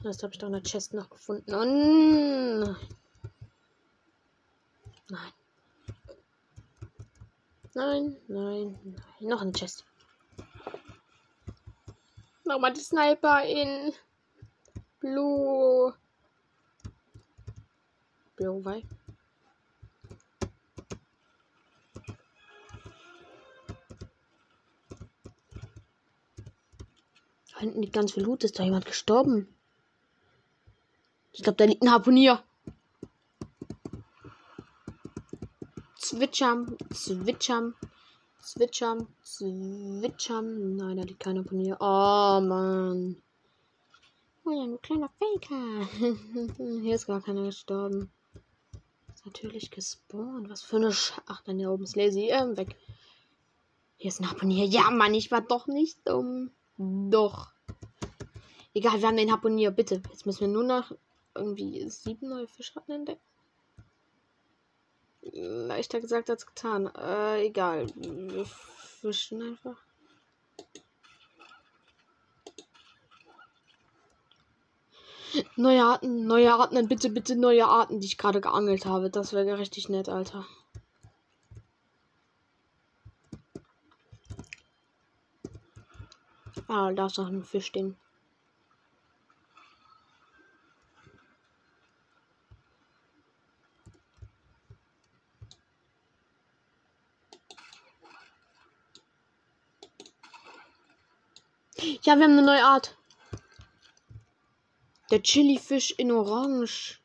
Das 0.02 0.24
habe 0.24 0.32
ich 0.34 0.40
doch 0.40 0.48
in 0.48 0.54
der 0.54 0.64
Chest 0.64 0.94
noch 0.94 1.10
gefunden. 1.10 1.54
Und 1.54 2.78
nein. 5.10 5.34
Nein, 7.76 8.18
nein, 8.28 8.80
nein. 8.84 9.04
Noch 9.20 9.42
ein 9.42 9.54
Chest. 9.54 9.86
Nochmal 12.44 12.74
die 12.74 12.82
Sniper 12.82 13.44
in 13.44 13.94
Blue. 15.00 15.94
Blue, 18.36 18.66
weil. 18.66 18.84
Da 27.52 27.60
hinten 27.60 27.82
liegt 27.82 27.94
ganz 27.94 28.14
viel 28.14 28.24
Loot. 28.24 28.44
Ist 28.44 28.58
da 28.58 28.64
jemand 28.64 28.86
gestorben? 28.86 29.48
Ich 31.32 31.44
glaube, 31.44 31.58
da 31.58 31.66
liegt 31.66 31.84
ein 31.84 31.92
Harpunier. 31.92 32.44
Zwitschern, 36.20 36.76
zwitschern, 36.94 37.76
zwitschern, 38.42 39.08
zwitschern. 39.24 40.76
Nein, 40.76 40.98
da 40.98 41.04
liegt 41.04 41.22
kein 41.22 41.38
Harpunier. 41.38 41.78
Oh, 41.80 42.42
Mann. 42.42 43.16
Oh 44.44 44.50
ja, 44.52 44.64
ein 44.64 44.82
kleiner 44.82 45.10
Faker. 45.18 45.88
Hier 46.82 46.96
ist 46.96 47.08
gar 47.08 47.22
keiner 47.22 47.44
gestorben. 47.44 48.12
Ist 49.14 49.26
natürlich 49.26 49.72
gespawnt. 49.72 50.50
Was 50.50 50.62
für 50.62 50.76
eine 50.76 50.92
Sch 50.92 51.14
Ach, 51.26 51.42
dann 51.44 51.58
hier 51.58 51.72
oben 51.72 51.86
ist 51.86 51.96
Lazy. 51.96 52.28
Ähm, 52.30 52.58
weg. 52.58 52.76
Hier 53.96 54.10
ist 54.10 54.20
ein 54.20 54.30
Harpunier. 54.30 54.66
Ja, 54.66 54.92
Mann, 54.92 55.14
ich 55.14 55.32
war 55.32 55.40
doch 55.40 55.68
nicht 55.68 56.00
dumm. 56.04 56.52
Doch. 56.76 57.54
Egal, 58.74 59.00
wir 59.00 59.08
haben 59.08 59.16
den 59.16 59.32
Harpunier. 59.32 59.72
Bitte. 59.72 60.02
Jetzt 60.10 60.26
müssen 60.26 60.42
wir 60.42 60.48
nur 60.50 60.66
noch 60.66 60.92
irgendwie 61.34 61.90
sieben 61.90 62.28
neue 62.28 62.50
Fischarten 62.50 62.94
entdecken. 62.94 63.29
Leichter 65.42 66.00
gesagt 66.02 66.30
als 66.30 66.46
getan. 66.46 66.88
Äh, 66.96 67.46
egal. 67.46 67.88
Wir 67.96 68.46
fischen 68.46 69.42
einfach. 69.42 69.78
Neue 75.56 75.84
Arten, 75.84 76.26
neue 76.26 76.54
Arten, 76.54 76.88
bitte, 76.88 77.10
bitte 77.10 77.36
neue 77.36 77.68
Arten, 77.68 78.00
die 78.00 78.08
ich 78.08 78.18
gerade 78.18 78.42
geangelt 78.42 78.86
habe. 78.86 79.10
Das 79.10 79.34
wäre 79.34 79.60
richtig 79.60 79.88
nett, 79.88 80.10
Alter. 80.10 80.46
Ah, 86.68 86.92
da 86.92 87.06
ist 87.08 87.18
noch 87.18 87.28
ein 87.28 87.44
Fisch 87.44 87.68
stehen. 87.68 87.96
Ja, 102.04 102.16
wir 102.16 102.24
haben 102.24 102.32
eine 102.32 102.42
neue 102.42 102.64
Art. 102.64 102.96
Der 105.12 105.22
Chili-Fisch 105.22 105.92
in 105.98 106.12
Orange. 106.12 107.00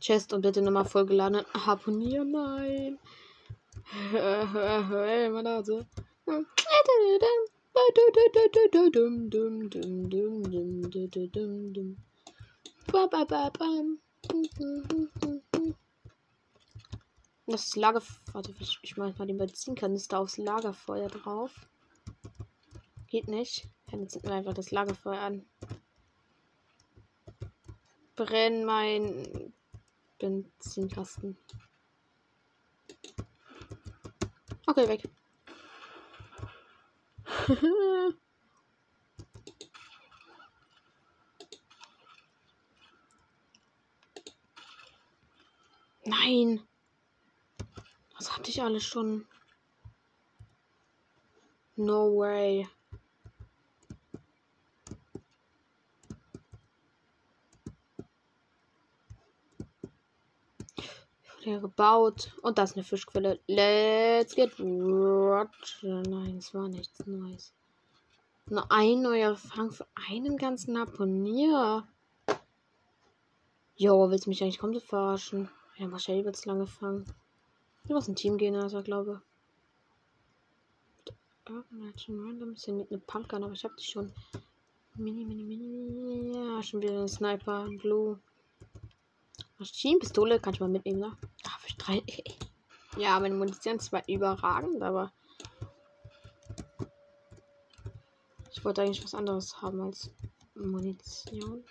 Chest 0.00 0.32
und 0.32 0.42
bitte 0.42 0.60
nochmal 0.60 0.84
vollgeladen. 0.84 1.44
Harponier, 1.54 2.24
nein. 2.24 2.98
Hey, 4.12 5.30
meine 5.30 5.42
Nase. 5.42 5.86
Das 17.46 17.74
Lager. 17.74 18.02
Warte, 18.32 18.54
ich, 18.60 18.78
ich 18.82 18.96
mache 18.96 19.14
mal 19.18 19.26
den 19.26 19.38
Benzinkanister 19.38 20.20
aufs 20.20 20.38
Lagerfeuer 20.38 21.08
drauf. 21.08 21.68
Geht 23.08 23.28
nicht. 23.28 23.66
Dann 23.90 24.08
zünden 24.08 24.30
wir 24.30 24.36
einfach 24.36 24.54
das 24.54 24.70
Lagerfeuer 24.70 25.20
an. 25.20 25.44
Brenn 28.14 28.64
mein 28.64 29.52
Benzinkasten. 30.18 31.36
Okay, 34.66 34.88
weg. 34.88 35.08
Nein. 46.10 46.60
Das 48.18 48.36
hatte 48.36 48.50
ich 48.50 48.60
alles 48.60 48.82
schon. 48.82 49.26
No 51.76 52.16
way. 52.18 52.68
Ja, 61.42 61.58
gebaut. 61.58 62.32
Und 62.42 62.58
da 62.58 62.64
ist 62.64 62.74
eine 62.74 62.82
Fischquelle. 62.82 63.38
Let's 63.46 64.34
get 64.34 64.58
Roger. 64.58 66.02
Nein, 66.02 66.38
es 66.38 66.52
war 66.52 66.68
nichts 66.68 67.06
Neues. 67.06 67.54
Nur 68.46 68.70
ein 68.70 69.00
neuer 69.00 69.36
Fang 69.36 69.70
für 69.70 69.86
einen 70.08 70.36
ganzen 70.36 70.76
Harponier. 70.76 71.86
Jo, 73.76 74.10
willst 74.10 74.26
du 74.26 74.30
mich 74.30 74.42
eigentlich 74.42 74.58
komplett 74.58 74.82
verarschen? 74.82 75.48
Ja, 75.80 75.90
wahrscheinlich 75.90 76.26
wird 76.26 76.36
es 76.36 76.44
lange 76.44 76.66
fangen. 76.66 77.06
Du 77.86 77.94
musst 77.94 78.06
ein 78.06 78.14
Team 78.14 78.36
gehen, 78.36 78.54
also 78.54 78.82
glaube. 78.82 79.22
Random 81.46 82.52
ist 82.52 82.66
ja 82.66 82.74
nicht 82.74 82.90
eine 82.90 83.00
Pumpgun, 83.00 83.42
aber 83.42 83.54
ich 83.54 83.64
habe 83.64 83.74
die 83.78 83.84
schon. 83.84 84.12
Mini, 84.96 85.24
mini, 85.24 85.42
mini. 85.42 86.36
Ja, 86.36 86.62
schon 86.62 86.82
wieder 86.82 87.00
ein 87.00 87.08
Sniper, 87.08 87.64
ein 87.64 87.78
Blue. 87.78 88.20
Maschinenpistole 89.58 90.38
kann 90.38 90.52
ich 90.52 90.60
mal 90.60 90.68
mitnehmen, 90.68 91.00
ne? 91.00 91.16
Ah, 91.44 91.58
für 91.60 91.74
drei. 91.78 92.02
ja, 92.98 93.18
meine 93.18 93.34
Munition 93.34 93.76
ist 93.76 93.86
zwar 93.86 94.06
überragend, 94.06 94.82
aber. 94.82 95.14
Ich 98.52 98.62
wollte 98.62 98.82
eigentlich 98.82 99.02
was 99.02 99.14
anderes 99.14 99.62
haben 99.62 99.80
als 99.80 100.10
Munition. 100.54 101.64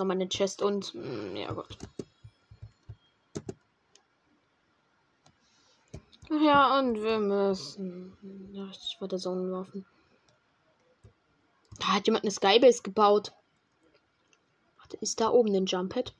Nochmal 0.00 0.16
eine 0.16 0.28
Chest 0.30 0.62
und. 0.62 0.94
Mh, 0.94 1.38
ja, 1.38 1.52
gut. 1.52 1.76
Ja, 6.30 6.78
und 6.78 7.02
wir 7.02 7.18
müssen. 7.18 8.16
Ja, 8.50 8.64
richtig 8.64 8.96
vor 8.96 9.08
der 9.08 9.18
Sonne 9.18 9.50
laufen. 9.50 9.84
Da 11.80 11.88
hat 11.88 12.06
jemand 12.06 12.24
eine 12.24 12.30
Skybase 12.30 12.82
gebaut. 12.82 13.32
Warte, 14.78 14.96
ist 15.02 15.20
da 15.20 15.28
oben 15.28 15.54
ein 15.54 15.66
Jump 15.66 15.92
Pad? 15.92 16.14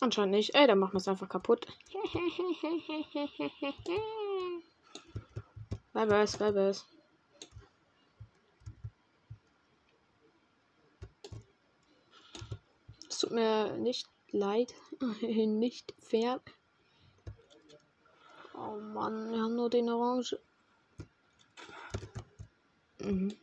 Anscheinend 0.00 0.32
nicht. 0.32 0.54
Ey, 0.54 0.66
dann 0.66 0.78
machen 0.78 0.92
wir 0.92 0.98
es 0.98 1.08
einfach 1.08 1.30
kaputt. 1.30 1.66
Skybase, 5.94 6.36
Skybase. 6.36 6.84
Tut 13.24 13.32
mir 13.32 13.72
nicht 13.78 14.06
leid. 14.32 14.74
nicht 15.22 15.94
fair. 15.98 16.40
Oh 18.54 18.78
Mann, 18.78 19.30
wir 19.30 19.40
haben 19.40 19.56
nur 19.56 19.70
den 19.70 19.88
Orange. 19.88 20.38
Mhm. 22.98 23.34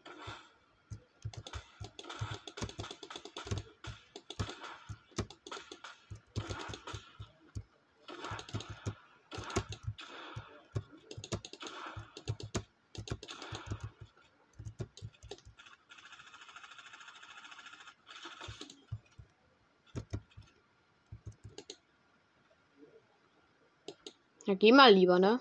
Ja, 24.51 24.55
geh 24.59 24.71
mal 24.73 24.93
lieber, 24.93 25.17
ne? 25.19 25.39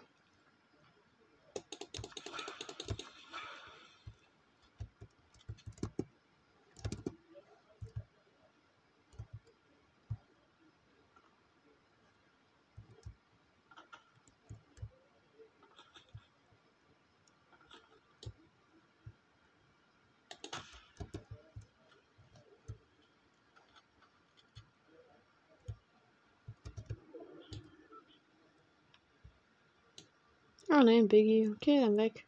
Oh 30.80 30.82
nein, 30.82 31.08
Biggie. 31.08 31.50
Okay, 31.50 31.78
dann 31.78 31.98
weg. 31.98 32.24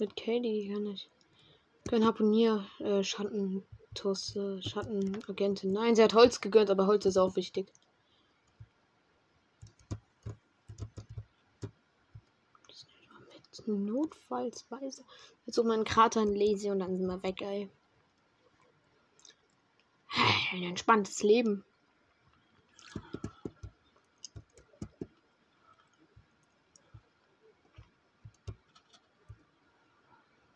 Mit 0.00 0.16
Katie 0.16 0.68
ich. 0.94 1.11
Kein 1.88 2.04
Harpunier, 2.04 2.64
äh, 2.78 3.02
Schattentuss, 3.02 4.34
äh, 4.36 4.62
Schattenagentin. 4.62 5.72
Nein, 5.72 5.94
sie 5.94 6.02
hat 6.02 6.14
Holz 6.14 6.40
gegönnt, 6.40 6.70
aber 6.70 6.86
Holz 6.86 7.04
ist 7.04 7.18
auch 7.18 7.36
wichtig. 7.36 7.72
Notfallsweise. 13.66 15.04
Jetzt 15.46 15.58
um 15.58 15.70
einen 15.70 15.84
Krater 15.84 16.22
in 16.22 16.34
Lazy 16.34 16.70
und 16.70 16.80
dann 16.80 16.96
sind 16.98 17.06
wir 17.06 17.22
weg, 17.22 17.40
ey. 17.42 17.70
Ein 20.52 20.62
entspanntes 20.64 21.22
Leben. 21.22 21.64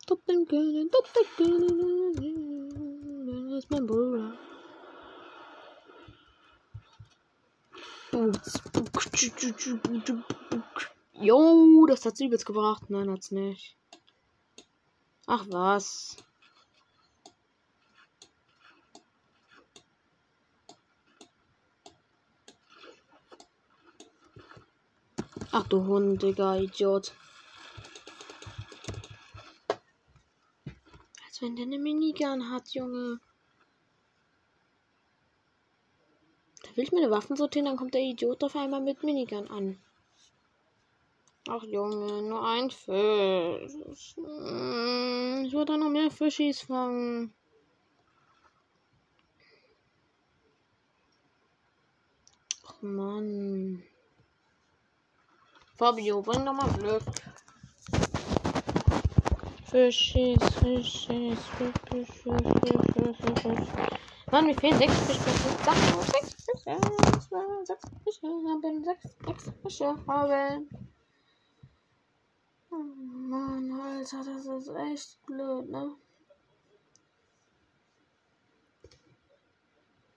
Toppen 0.06 0.46
können, 0.46 0.90
toppen 0.90 1.24
können. 1.36 2.06
Das 3.50 3.64
ist 3.64 3.70
mein 3.70 3.86
Bruder. 3.86 4.38
Jo, 11.14 11.86
das 11.86 12.04
hat's 12.04 12.20
übelst 12.20 12.44
gebracht. 12.44 12.90
Nein, 12.90 13.10
hat's 13.10 13.30
nicht. 13.30 13.76
Ach 15.26 15.46
was. 15.48 16.18
Ach 25.50 25.66
du 25.68 25.86
Hund, 25.86 26.22
Digga, 26.22 26.56
Idiot. 26.56 27.14
Als 31.24 31.40
wenn 31.40 31.56
der 31.56 31.64
eine 31.64 31.78
Minigun 31.78 32.50
hat, 32.50 32.68
Junge. 32.74 33.20
Will 36.76 36.84
ich 36.84 36.92
meine 36.92 37.10
Waffen 37.10 37.36
sortieren, 37.36 37.66
dann 37.66 37.76
kommt 37.76 37.94
der 37.94 38.02
Idiot 38.02 38.44
auf 38.44 38.54
einmal 38.54 38.80
mit 38.80 39.02
Minigun 39.02 39.48
an. 39.50 39.78
Ach 41.48 41.62
Junge, 41.62 42.22
nur 42.22 42.44
ein 42.44 42.70
Fisch. 42.70 44.16
Hm, 44.16 45.44
Ich 45.46 45.52
würde 45.52 45.78
noch 45.78 45.88
mehr 45.88 46.10
Fischis 46.10 46.62
fangen. 46.62 47.32
Ach 52.66 52.82
Mann. 52.82 53.82
Fabio, 55.76 56.20
bring 56.22 56.44
doch 56.44 56.52
mal 56.52 56.72
Glück. 56.78 57.02
Fischis, 59.70 60.38
Fischis, 60.60 61.38
Fischis, 61.56 61.78
Fischis, 61.88 62.42
Fischis, 62.62 63.16
Fischis. 63.42 64.05
Mann, 64.30 64.46
mir 64.46 64.54
fehlen 64.56 64.78
sechs 64.78 64.98
Fische. 65.00 65.20
Sechs 66.12 66.34
Fische. 66.44 66.78
Sechs 67.64 67.88
Fische 68.04 68.26
haben. 68.26 68.84
Sechs, 68.84 69.16
sechs 69.24 69.44
Fische 69.62 70.06
haben. 70.06 70.68
Oh 72.70 72.74
Mann, 72.76 73.70
Alter, 73.80 74.24
das 74.24 74.46
ist 74.46 74.68
echt 74.68 75.24
blöd, 75.26 75.68
ne? 75.70 75.94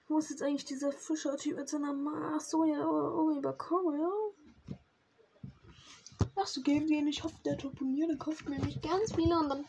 Ich 0.04 0.10
muss 0.10 0.30
jetzt 0.32 0.42
eigentlich 0.42 0.66
dieser 0.66 0.92
Fischer-Typ 0.92 1.58
mit 1.58 1.70
seiner 1.70 1.94
Maßsoja 1.94 2.80
überkommen, 3.38 4.02
ja? 4.02 4.12
Ach 6.36 6.48
so, 6.48 6.62
geben 6.62 6.90
wir 6.90 6.98
ihn. 6.98 7.08
Ich 7.08 7.24
hoffe, 7.24 7.36
der 7.46 7.58
Toponier, 7.58 8.08
der 8.08 8.18
kauft 8.18 8.50
mir 8.50 8.60
nicht 8.60 8.82
ganz 8.82 9.14
viele 9.14 9.38
und 9.38 9.50
dann. 9.50 9.66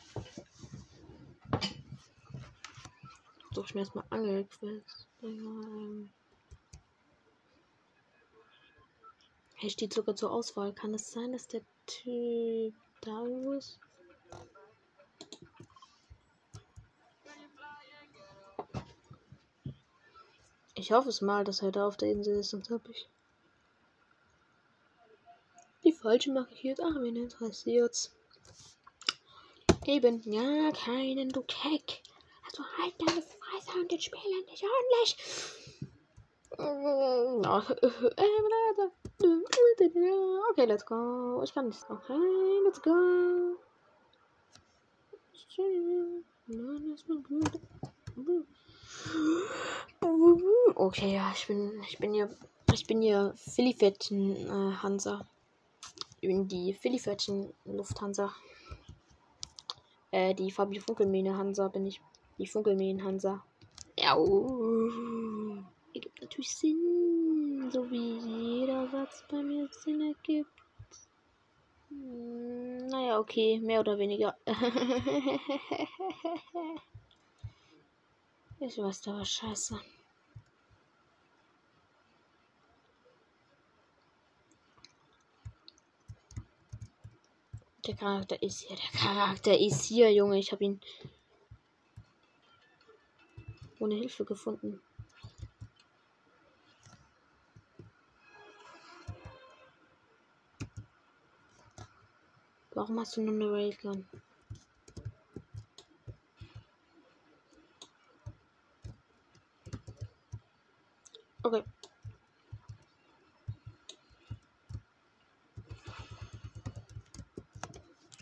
Suche 3.53 3.67
ich 3.67 3.75
mir 3.75 3.81
erstmal 3.81 4.05
Angelquest. 4.11 5.07
Ähm. 5.23 6.11
Steht 9.69 9.93
sogar 9.93 10.17
zur 10.17 10.33
Auswahl. 10.33 10.73
Kann 10.73 10.95
es 10.95 11.11
sein, 11.13 11.33
dass 11.33 11.47
der 11.47 11.61
Typ 11.87 12.75
da 13.03 13.25
ist? 13.57 13.79
Ich 20.75 20.93
hoffe 20.93 21.11
es 21.11 21.21
mal, 21.21 21.45
dass 21.45 21.61
er 21.61 21.73
da 21.73 21.87
auf 21.87 21.99
der 21.99 22.11
Insel 22.11 22.39
ist, 22.39 22.51
sonst 22.51 22.71
hab 22.71 22.89
ich 22.89 23.07
die 25.85 25.93
falsche 25.93 26.33
markiert. 26.33 26.81
Ach, 26.83 26.95
wen 27.01 27.17
interessiert's? 27.17 28.15
Eben, 29.87 30.23
ja, 30.23 30.73
keinen, 30.73 31.29
du 31.29 31.43
Keck. 31.43 32.03
Also 32.51 32.65
halt 32.79 32.95
deine 32.99 33.23
Fresse 33.23 33.79
und 33.79 33.93
den 33.93 34.01
Spieler 34.01 34.43
nicht 34.47 34.65
ordentlich. 34.65 35.17
Okay, 40.51 40.65
let's 40.65 40.85
go. 40.85 41.43
Ich 41.45 41.55
kann 41.55 41.69
nicht. 41.69 41.79
Okay, 41.89 42.61
let's 42.65 42.83
go. 42.83 43.57
Okay, 50.75 51.15
ja, 51.15 51.31
ich 51.33 51.47
bin, 51.47 51.81
ich 51.89 51.99
bin 51.99 52.13
hier, 52.13 52.37
ich 52.73 52.87
bin 52.87 53.01
hier 53.01 53.33
Philly-Fetten 53.37 54.37
äh, 54.37 54.75
Hansa. 54.83 55.25
In 56.21 56.49
die 56.49 56.75
Philly-Fetten 56.75 57.55
Lufthansa. 57.65 58.35
Äh, 60.11 60.35
die 60.35 60.51
Fabio 60.51 60.83
Funkelmähne 60.83 61.37
Hansa 61.37 61.69
bin 61.69 61.87
ich. 61.87 62.01
Die 62.41 62.47
Funkelmähen 62.47 63.05
Hansa. 63.05 63.45
Ja, 63.99 64.17
ergibt 65.93 66.23
natürlich 66.23 66.57
Sinn. 66.57 67.71
So 67.71 67.91
wie 67.91 68.17
jeder 68.61 68.89
Satz 68.89 69.23
bei 69.31 69.43
mir 69.43 69.69
Sinn 69.71 70.01
ergibt. 70.01 70.49
Hm, 71.91 72.87
naja, 72.87 73.19
okay, 73.19 73.61
mehr 73.61 73.81
oder 73.81 73.99
weniger. 73.99 74.35
ich 78.61 78.79
weiß 78.79 79.03
da 79.03 79.19
was 79.19 79.29
scheiße. 79.29 79.79
Der 87.87 87.97
Charakter 87.97 88.43
ist 88.43 88.61
hier. 88.61 88.77
Der 88.79 88.99
Charakter 88.99 89.59
ist 89.59 89.85
hier, 89.85 90.11
Junge. 90.11 90.39
Ich 90.39 90.53
habe 90.53 90.65
ihn 90.65 90.81
ohne 93.81 93.97
Hilfe 93.97 94.25
gefunden. 94.25 94.81
Warum 102.73 103.01
hast 103.01 103.17
du 103.17 103.23
nur 103.23 103.35
eine 103.35 103.53
Railgun? 103.53 104.07
Okay. 111.43 111.65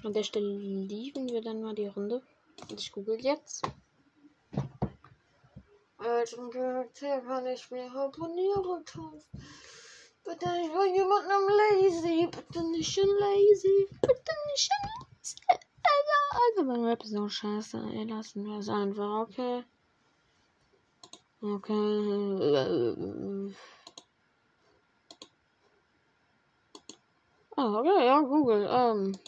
An 0.02 0.14
der 0.14 0.22
Stelle 0.22 0.56
lieben 0.56 1.28
wir 1.28 1.42
dann 1.42 1.62
mal 1.62 1.74
die 1.74 1.86
Runde. 1.86 2.22
Und 2.70 2.80
ich 2.80 2.92
google 2.92 3.20
jetzt. 3.20 3.66
Welchen 6.08 6.50
Charakter 6.50 7.20
kann 7.20 7.46
ich 7.46 7.70
mir 7.70 7.92
Harponiere 7.92 8.82
kaufen? 8.86 9.22
Bitte 10.24 10.48
nicht 10.52 10.72
von 10.72 10.94
jemandem 10.94 11.48
lazy. 11.60 12.28
Bitte 12.30 12.62
nicht 12.70 12.96
in 12.96 13.08
lazy. 13.08 13.88
Bitte 14.00 14.32
nicht 14.50 14.70
in 14.72 14.82
lazy. 14.88 15.36
Also, 15.92 16.16
allgemein 16.40 16.84
Rap 16.86 17.02
ist 17.02 17.10
so 17.10 17.28
scheiße. 17.28 17.76
Ey, 17.92 18.04
lassen 18.04 18.46
wir 18.46 18.58
es 18.58 18.70
einfach, 18.70 19.20
okay? 19.20 19.64
Okay. 21.42 23.54
Ah, 27.56 27.80
okay, 27.80 28.06
ja, 28.06 28.20
Google. 28.22 28.66
Ähm. 28.70 29.18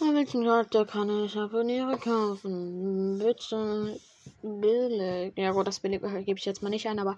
Welchen 0.00 0.44
Charakter 0.44 0.84
kann 0.84 1.24
ich 1.24 1.36
Abonniere 1.36 1.98
kaufen? 1.98 3.18
Bitte 3.18 3.98
billig. 4.42 5.32
Ja 5.36 5.50
gut, 5.50 5.66
das 5.66 5.80
billig 5.80 6.00
gebe 6.00 6.38
ich 6.38 6.44
jetzt 6.44 6.62
mal 6.62 6.68
nicht 6.68 6.86
ein, 6.86 7.00
aber 7.00 7.16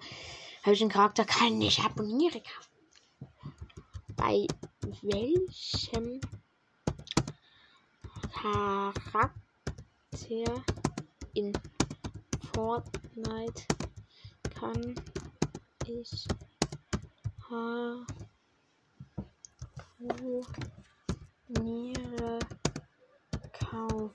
welchen 0.63 0.89
Charakter 0.89 1.23
kann 1.23 1.61
ich 1.61 1.79
Abonniere 1.79 2.41
kaufen? 2.41 2.71
Bei 4.15 4.47
welchem 5.03 6.21
Charakter 8.33 9.33
in 11.35 11.53
Fortnite 12.53 13.63
kann 14.55 14.95
ich 15.85 16.27
Abonniere 19.99 20.47
kaufen? 21.47 22.60
Haus. 23.71 24.11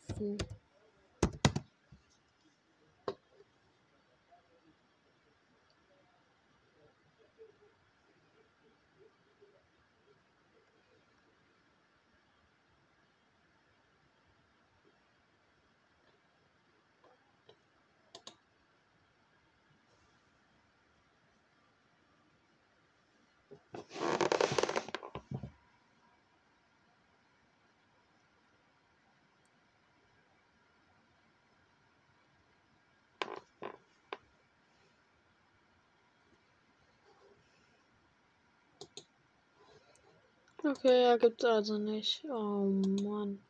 Okay, 40.68 41.04
er 41.04 41.18
gibt's 41.18 41.44
also 41.44 41.78
nicht. 41.78 42.24
Oh 42.24 42.64
Mann. 43.02 43.40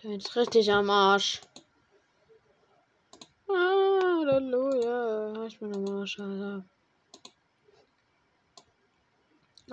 Der 0.00 0.12
ist 0.12 0.36
richtig 0.36 0.70
am 0.70 0.88
Arsch. 0.88 1.40
Ah, 3.48 4.20
Halleluja. 4.20 5.46
Ich 5.46 5.58
bin 5.58 5.74
am 5.74 5.88
Arsch, 5.88 6.20
Alter. 6.20 6.64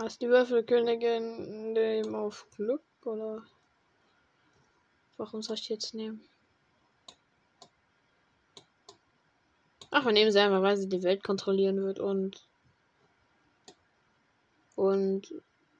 Ist 0.04 0.24
die 0.24 0.30
Würfelkönigin 0.30 1.76
dem 1.76 2.16
auf 2.16 2.48
Glück 2.56 2.82
oder? 3.06 3.44
Warum 5.18 5.44
soll 5.44 5.58
ich 5.58 5.70
jetzt 5.70 5.94
nehmen? 5.94 6.28
Ach, 9.92 10.04
wir 10.04 10.14
nehmen 10.14 10.32
sie 10.32 10.40
einfach, 10.40 10.64
weil 10.64 10.78
sie 10.78 10.90
die 10.90 11.04
Welt 11.04 11.24
kontrollieren 11.24 11.84
wird 11.84 12.00
und 12.00 12.42
und. 14.76 15.32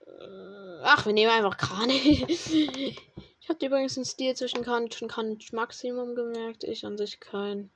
Äh, 0.06 0.82
ach, 0.84 1.06
wir 1.06 1.14
nehmen 1.14 1.32
einfach 1.32 1.58
Kranich. 1.58 2.26
ich 2.28 3.50
hatte 3.50 3.66
übrigens 3.66 3.98
einen 3.98 4.06
Stil 4.06 4.36
zwischen 4.36 4.64
Kranich 4.64 5.02
und 5.02 5.10
Kranich 5.10 5.54
Maximum 5.54 6.16
gemerkt. 6.16 6.64
Ich 6.64 6.86
an 6.86 6.98
sich 6.98 7.20
kein. 7.20 7.70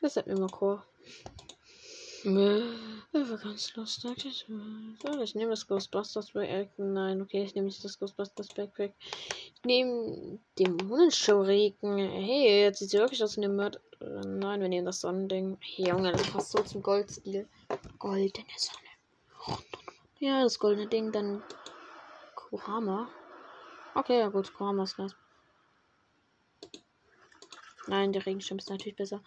Das 0.00 0.16
hat 0.16 0.26
mir 0.26 0.38
mal 0.38 0.48
Chor. 0.48 0.84
War 2.24 3.38
ganz 3.38 3.74
lustig. 3.76 4.46
Ich 5.22 5.34
nehme 5.34 5.50
das 5.50 5.66
Ghostbusters 5.66 6.32
Backpack. 6.32 6.70
Nein, 6.76 7.22
okay, 7.22 7.44
ich 7.44 7.54
nehme 7.54 7.68
nicht 7.68 7.84
das 7.84 7.98
Ghostbusters 7.98 8.48
Backpack. 8.48 8.94
Ich 9.00 9.64
nehme 9.64 10.38
Dämonenschuriken. 10.58 11.96
Hey, 11.96 12.62
jetzt 12.62 12.80
sieht 12.80 12.90
sie 12.90 12.98
wirklich 12.98 13.22
aus 13.22 13.36
wie 13.36 13.44
eine 13.44 13.52
Mörder. 13.54 13.80
Nein, 14.00 14.60
wir 14.60 14.68
nehmen 14.68 14.86
das 14.86 15.00
Sonnending. 15.00 15.58
Junge, 15.76 16.12
das 16.12 16.30
passt 16.30 16.52
so 16.52 16.62
zum 16.62 16.82
Goldstil. 16.82 17.48
Goldene 17.98 18.46
Sonne. 18.56 19.60
Ja, 20.18 20.42
das 20.42 20.58
goldene 20.58 20.88
Ding, 20.88 21.12
dann 21.12 21.42
Kurama. 22.34 23.08
Okay, 23.94 24.18
ja 24.18 24.28
gut, 24.28 24.52
Kurama 24.52 24.84
ist 24.84 24.98
nice. 24.98 25.14
Nein, 27.86 28.12
der 28.12 28.26
Regenschirm 28.26 28.58
ist 28.58 28.68
natürlich 28.68 28.96
besser. 28.96 29.22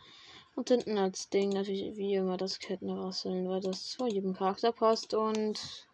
Und 0.56 0.70
hinten 0.70 0.98
als 0.98 1.30
Ding 1.30 1.50
natürlich 1.50 1.96
wie 1.96 2.16
immer 2.16 2.38
das 2.38 2.60
Kettenrasseln, 2.60 3.48
weil 3.48 3.62
das 3.62 3.86
zu 3.86 4.08
jedem 4.08 4.34
Charakter 4.34 4.72
passt. 4.72 5.14
Und 5.14 5.88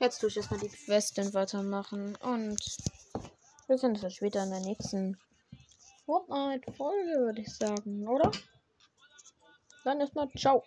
jetzt 0.00 0.20
tue 0.20 0.28
ich 0.30 0.36
erstmal 0.36 0.60
die 0.60 0.68
Questen 0.68 1.34
weitermachen. 1.34 2.16
Und 2.16 2.60
wir 3.66 3.78
sehen 3.78 3.90
uns 3.90 4.00
dann 4.00 4.10
später 4.10 4.42
in 4.44 4.50
der 4.50 4.60
nächsten 4.60 5.18
Fortnite-Folge, 6.04 7.18
würde 7.18 7.40
ich 7.40 7.56
sagen, 7.56 8.06
oder? 8.06 8.30
Dann 9.84 10.00
erstmal 10.00 10.30
ciao. 10.32 10.62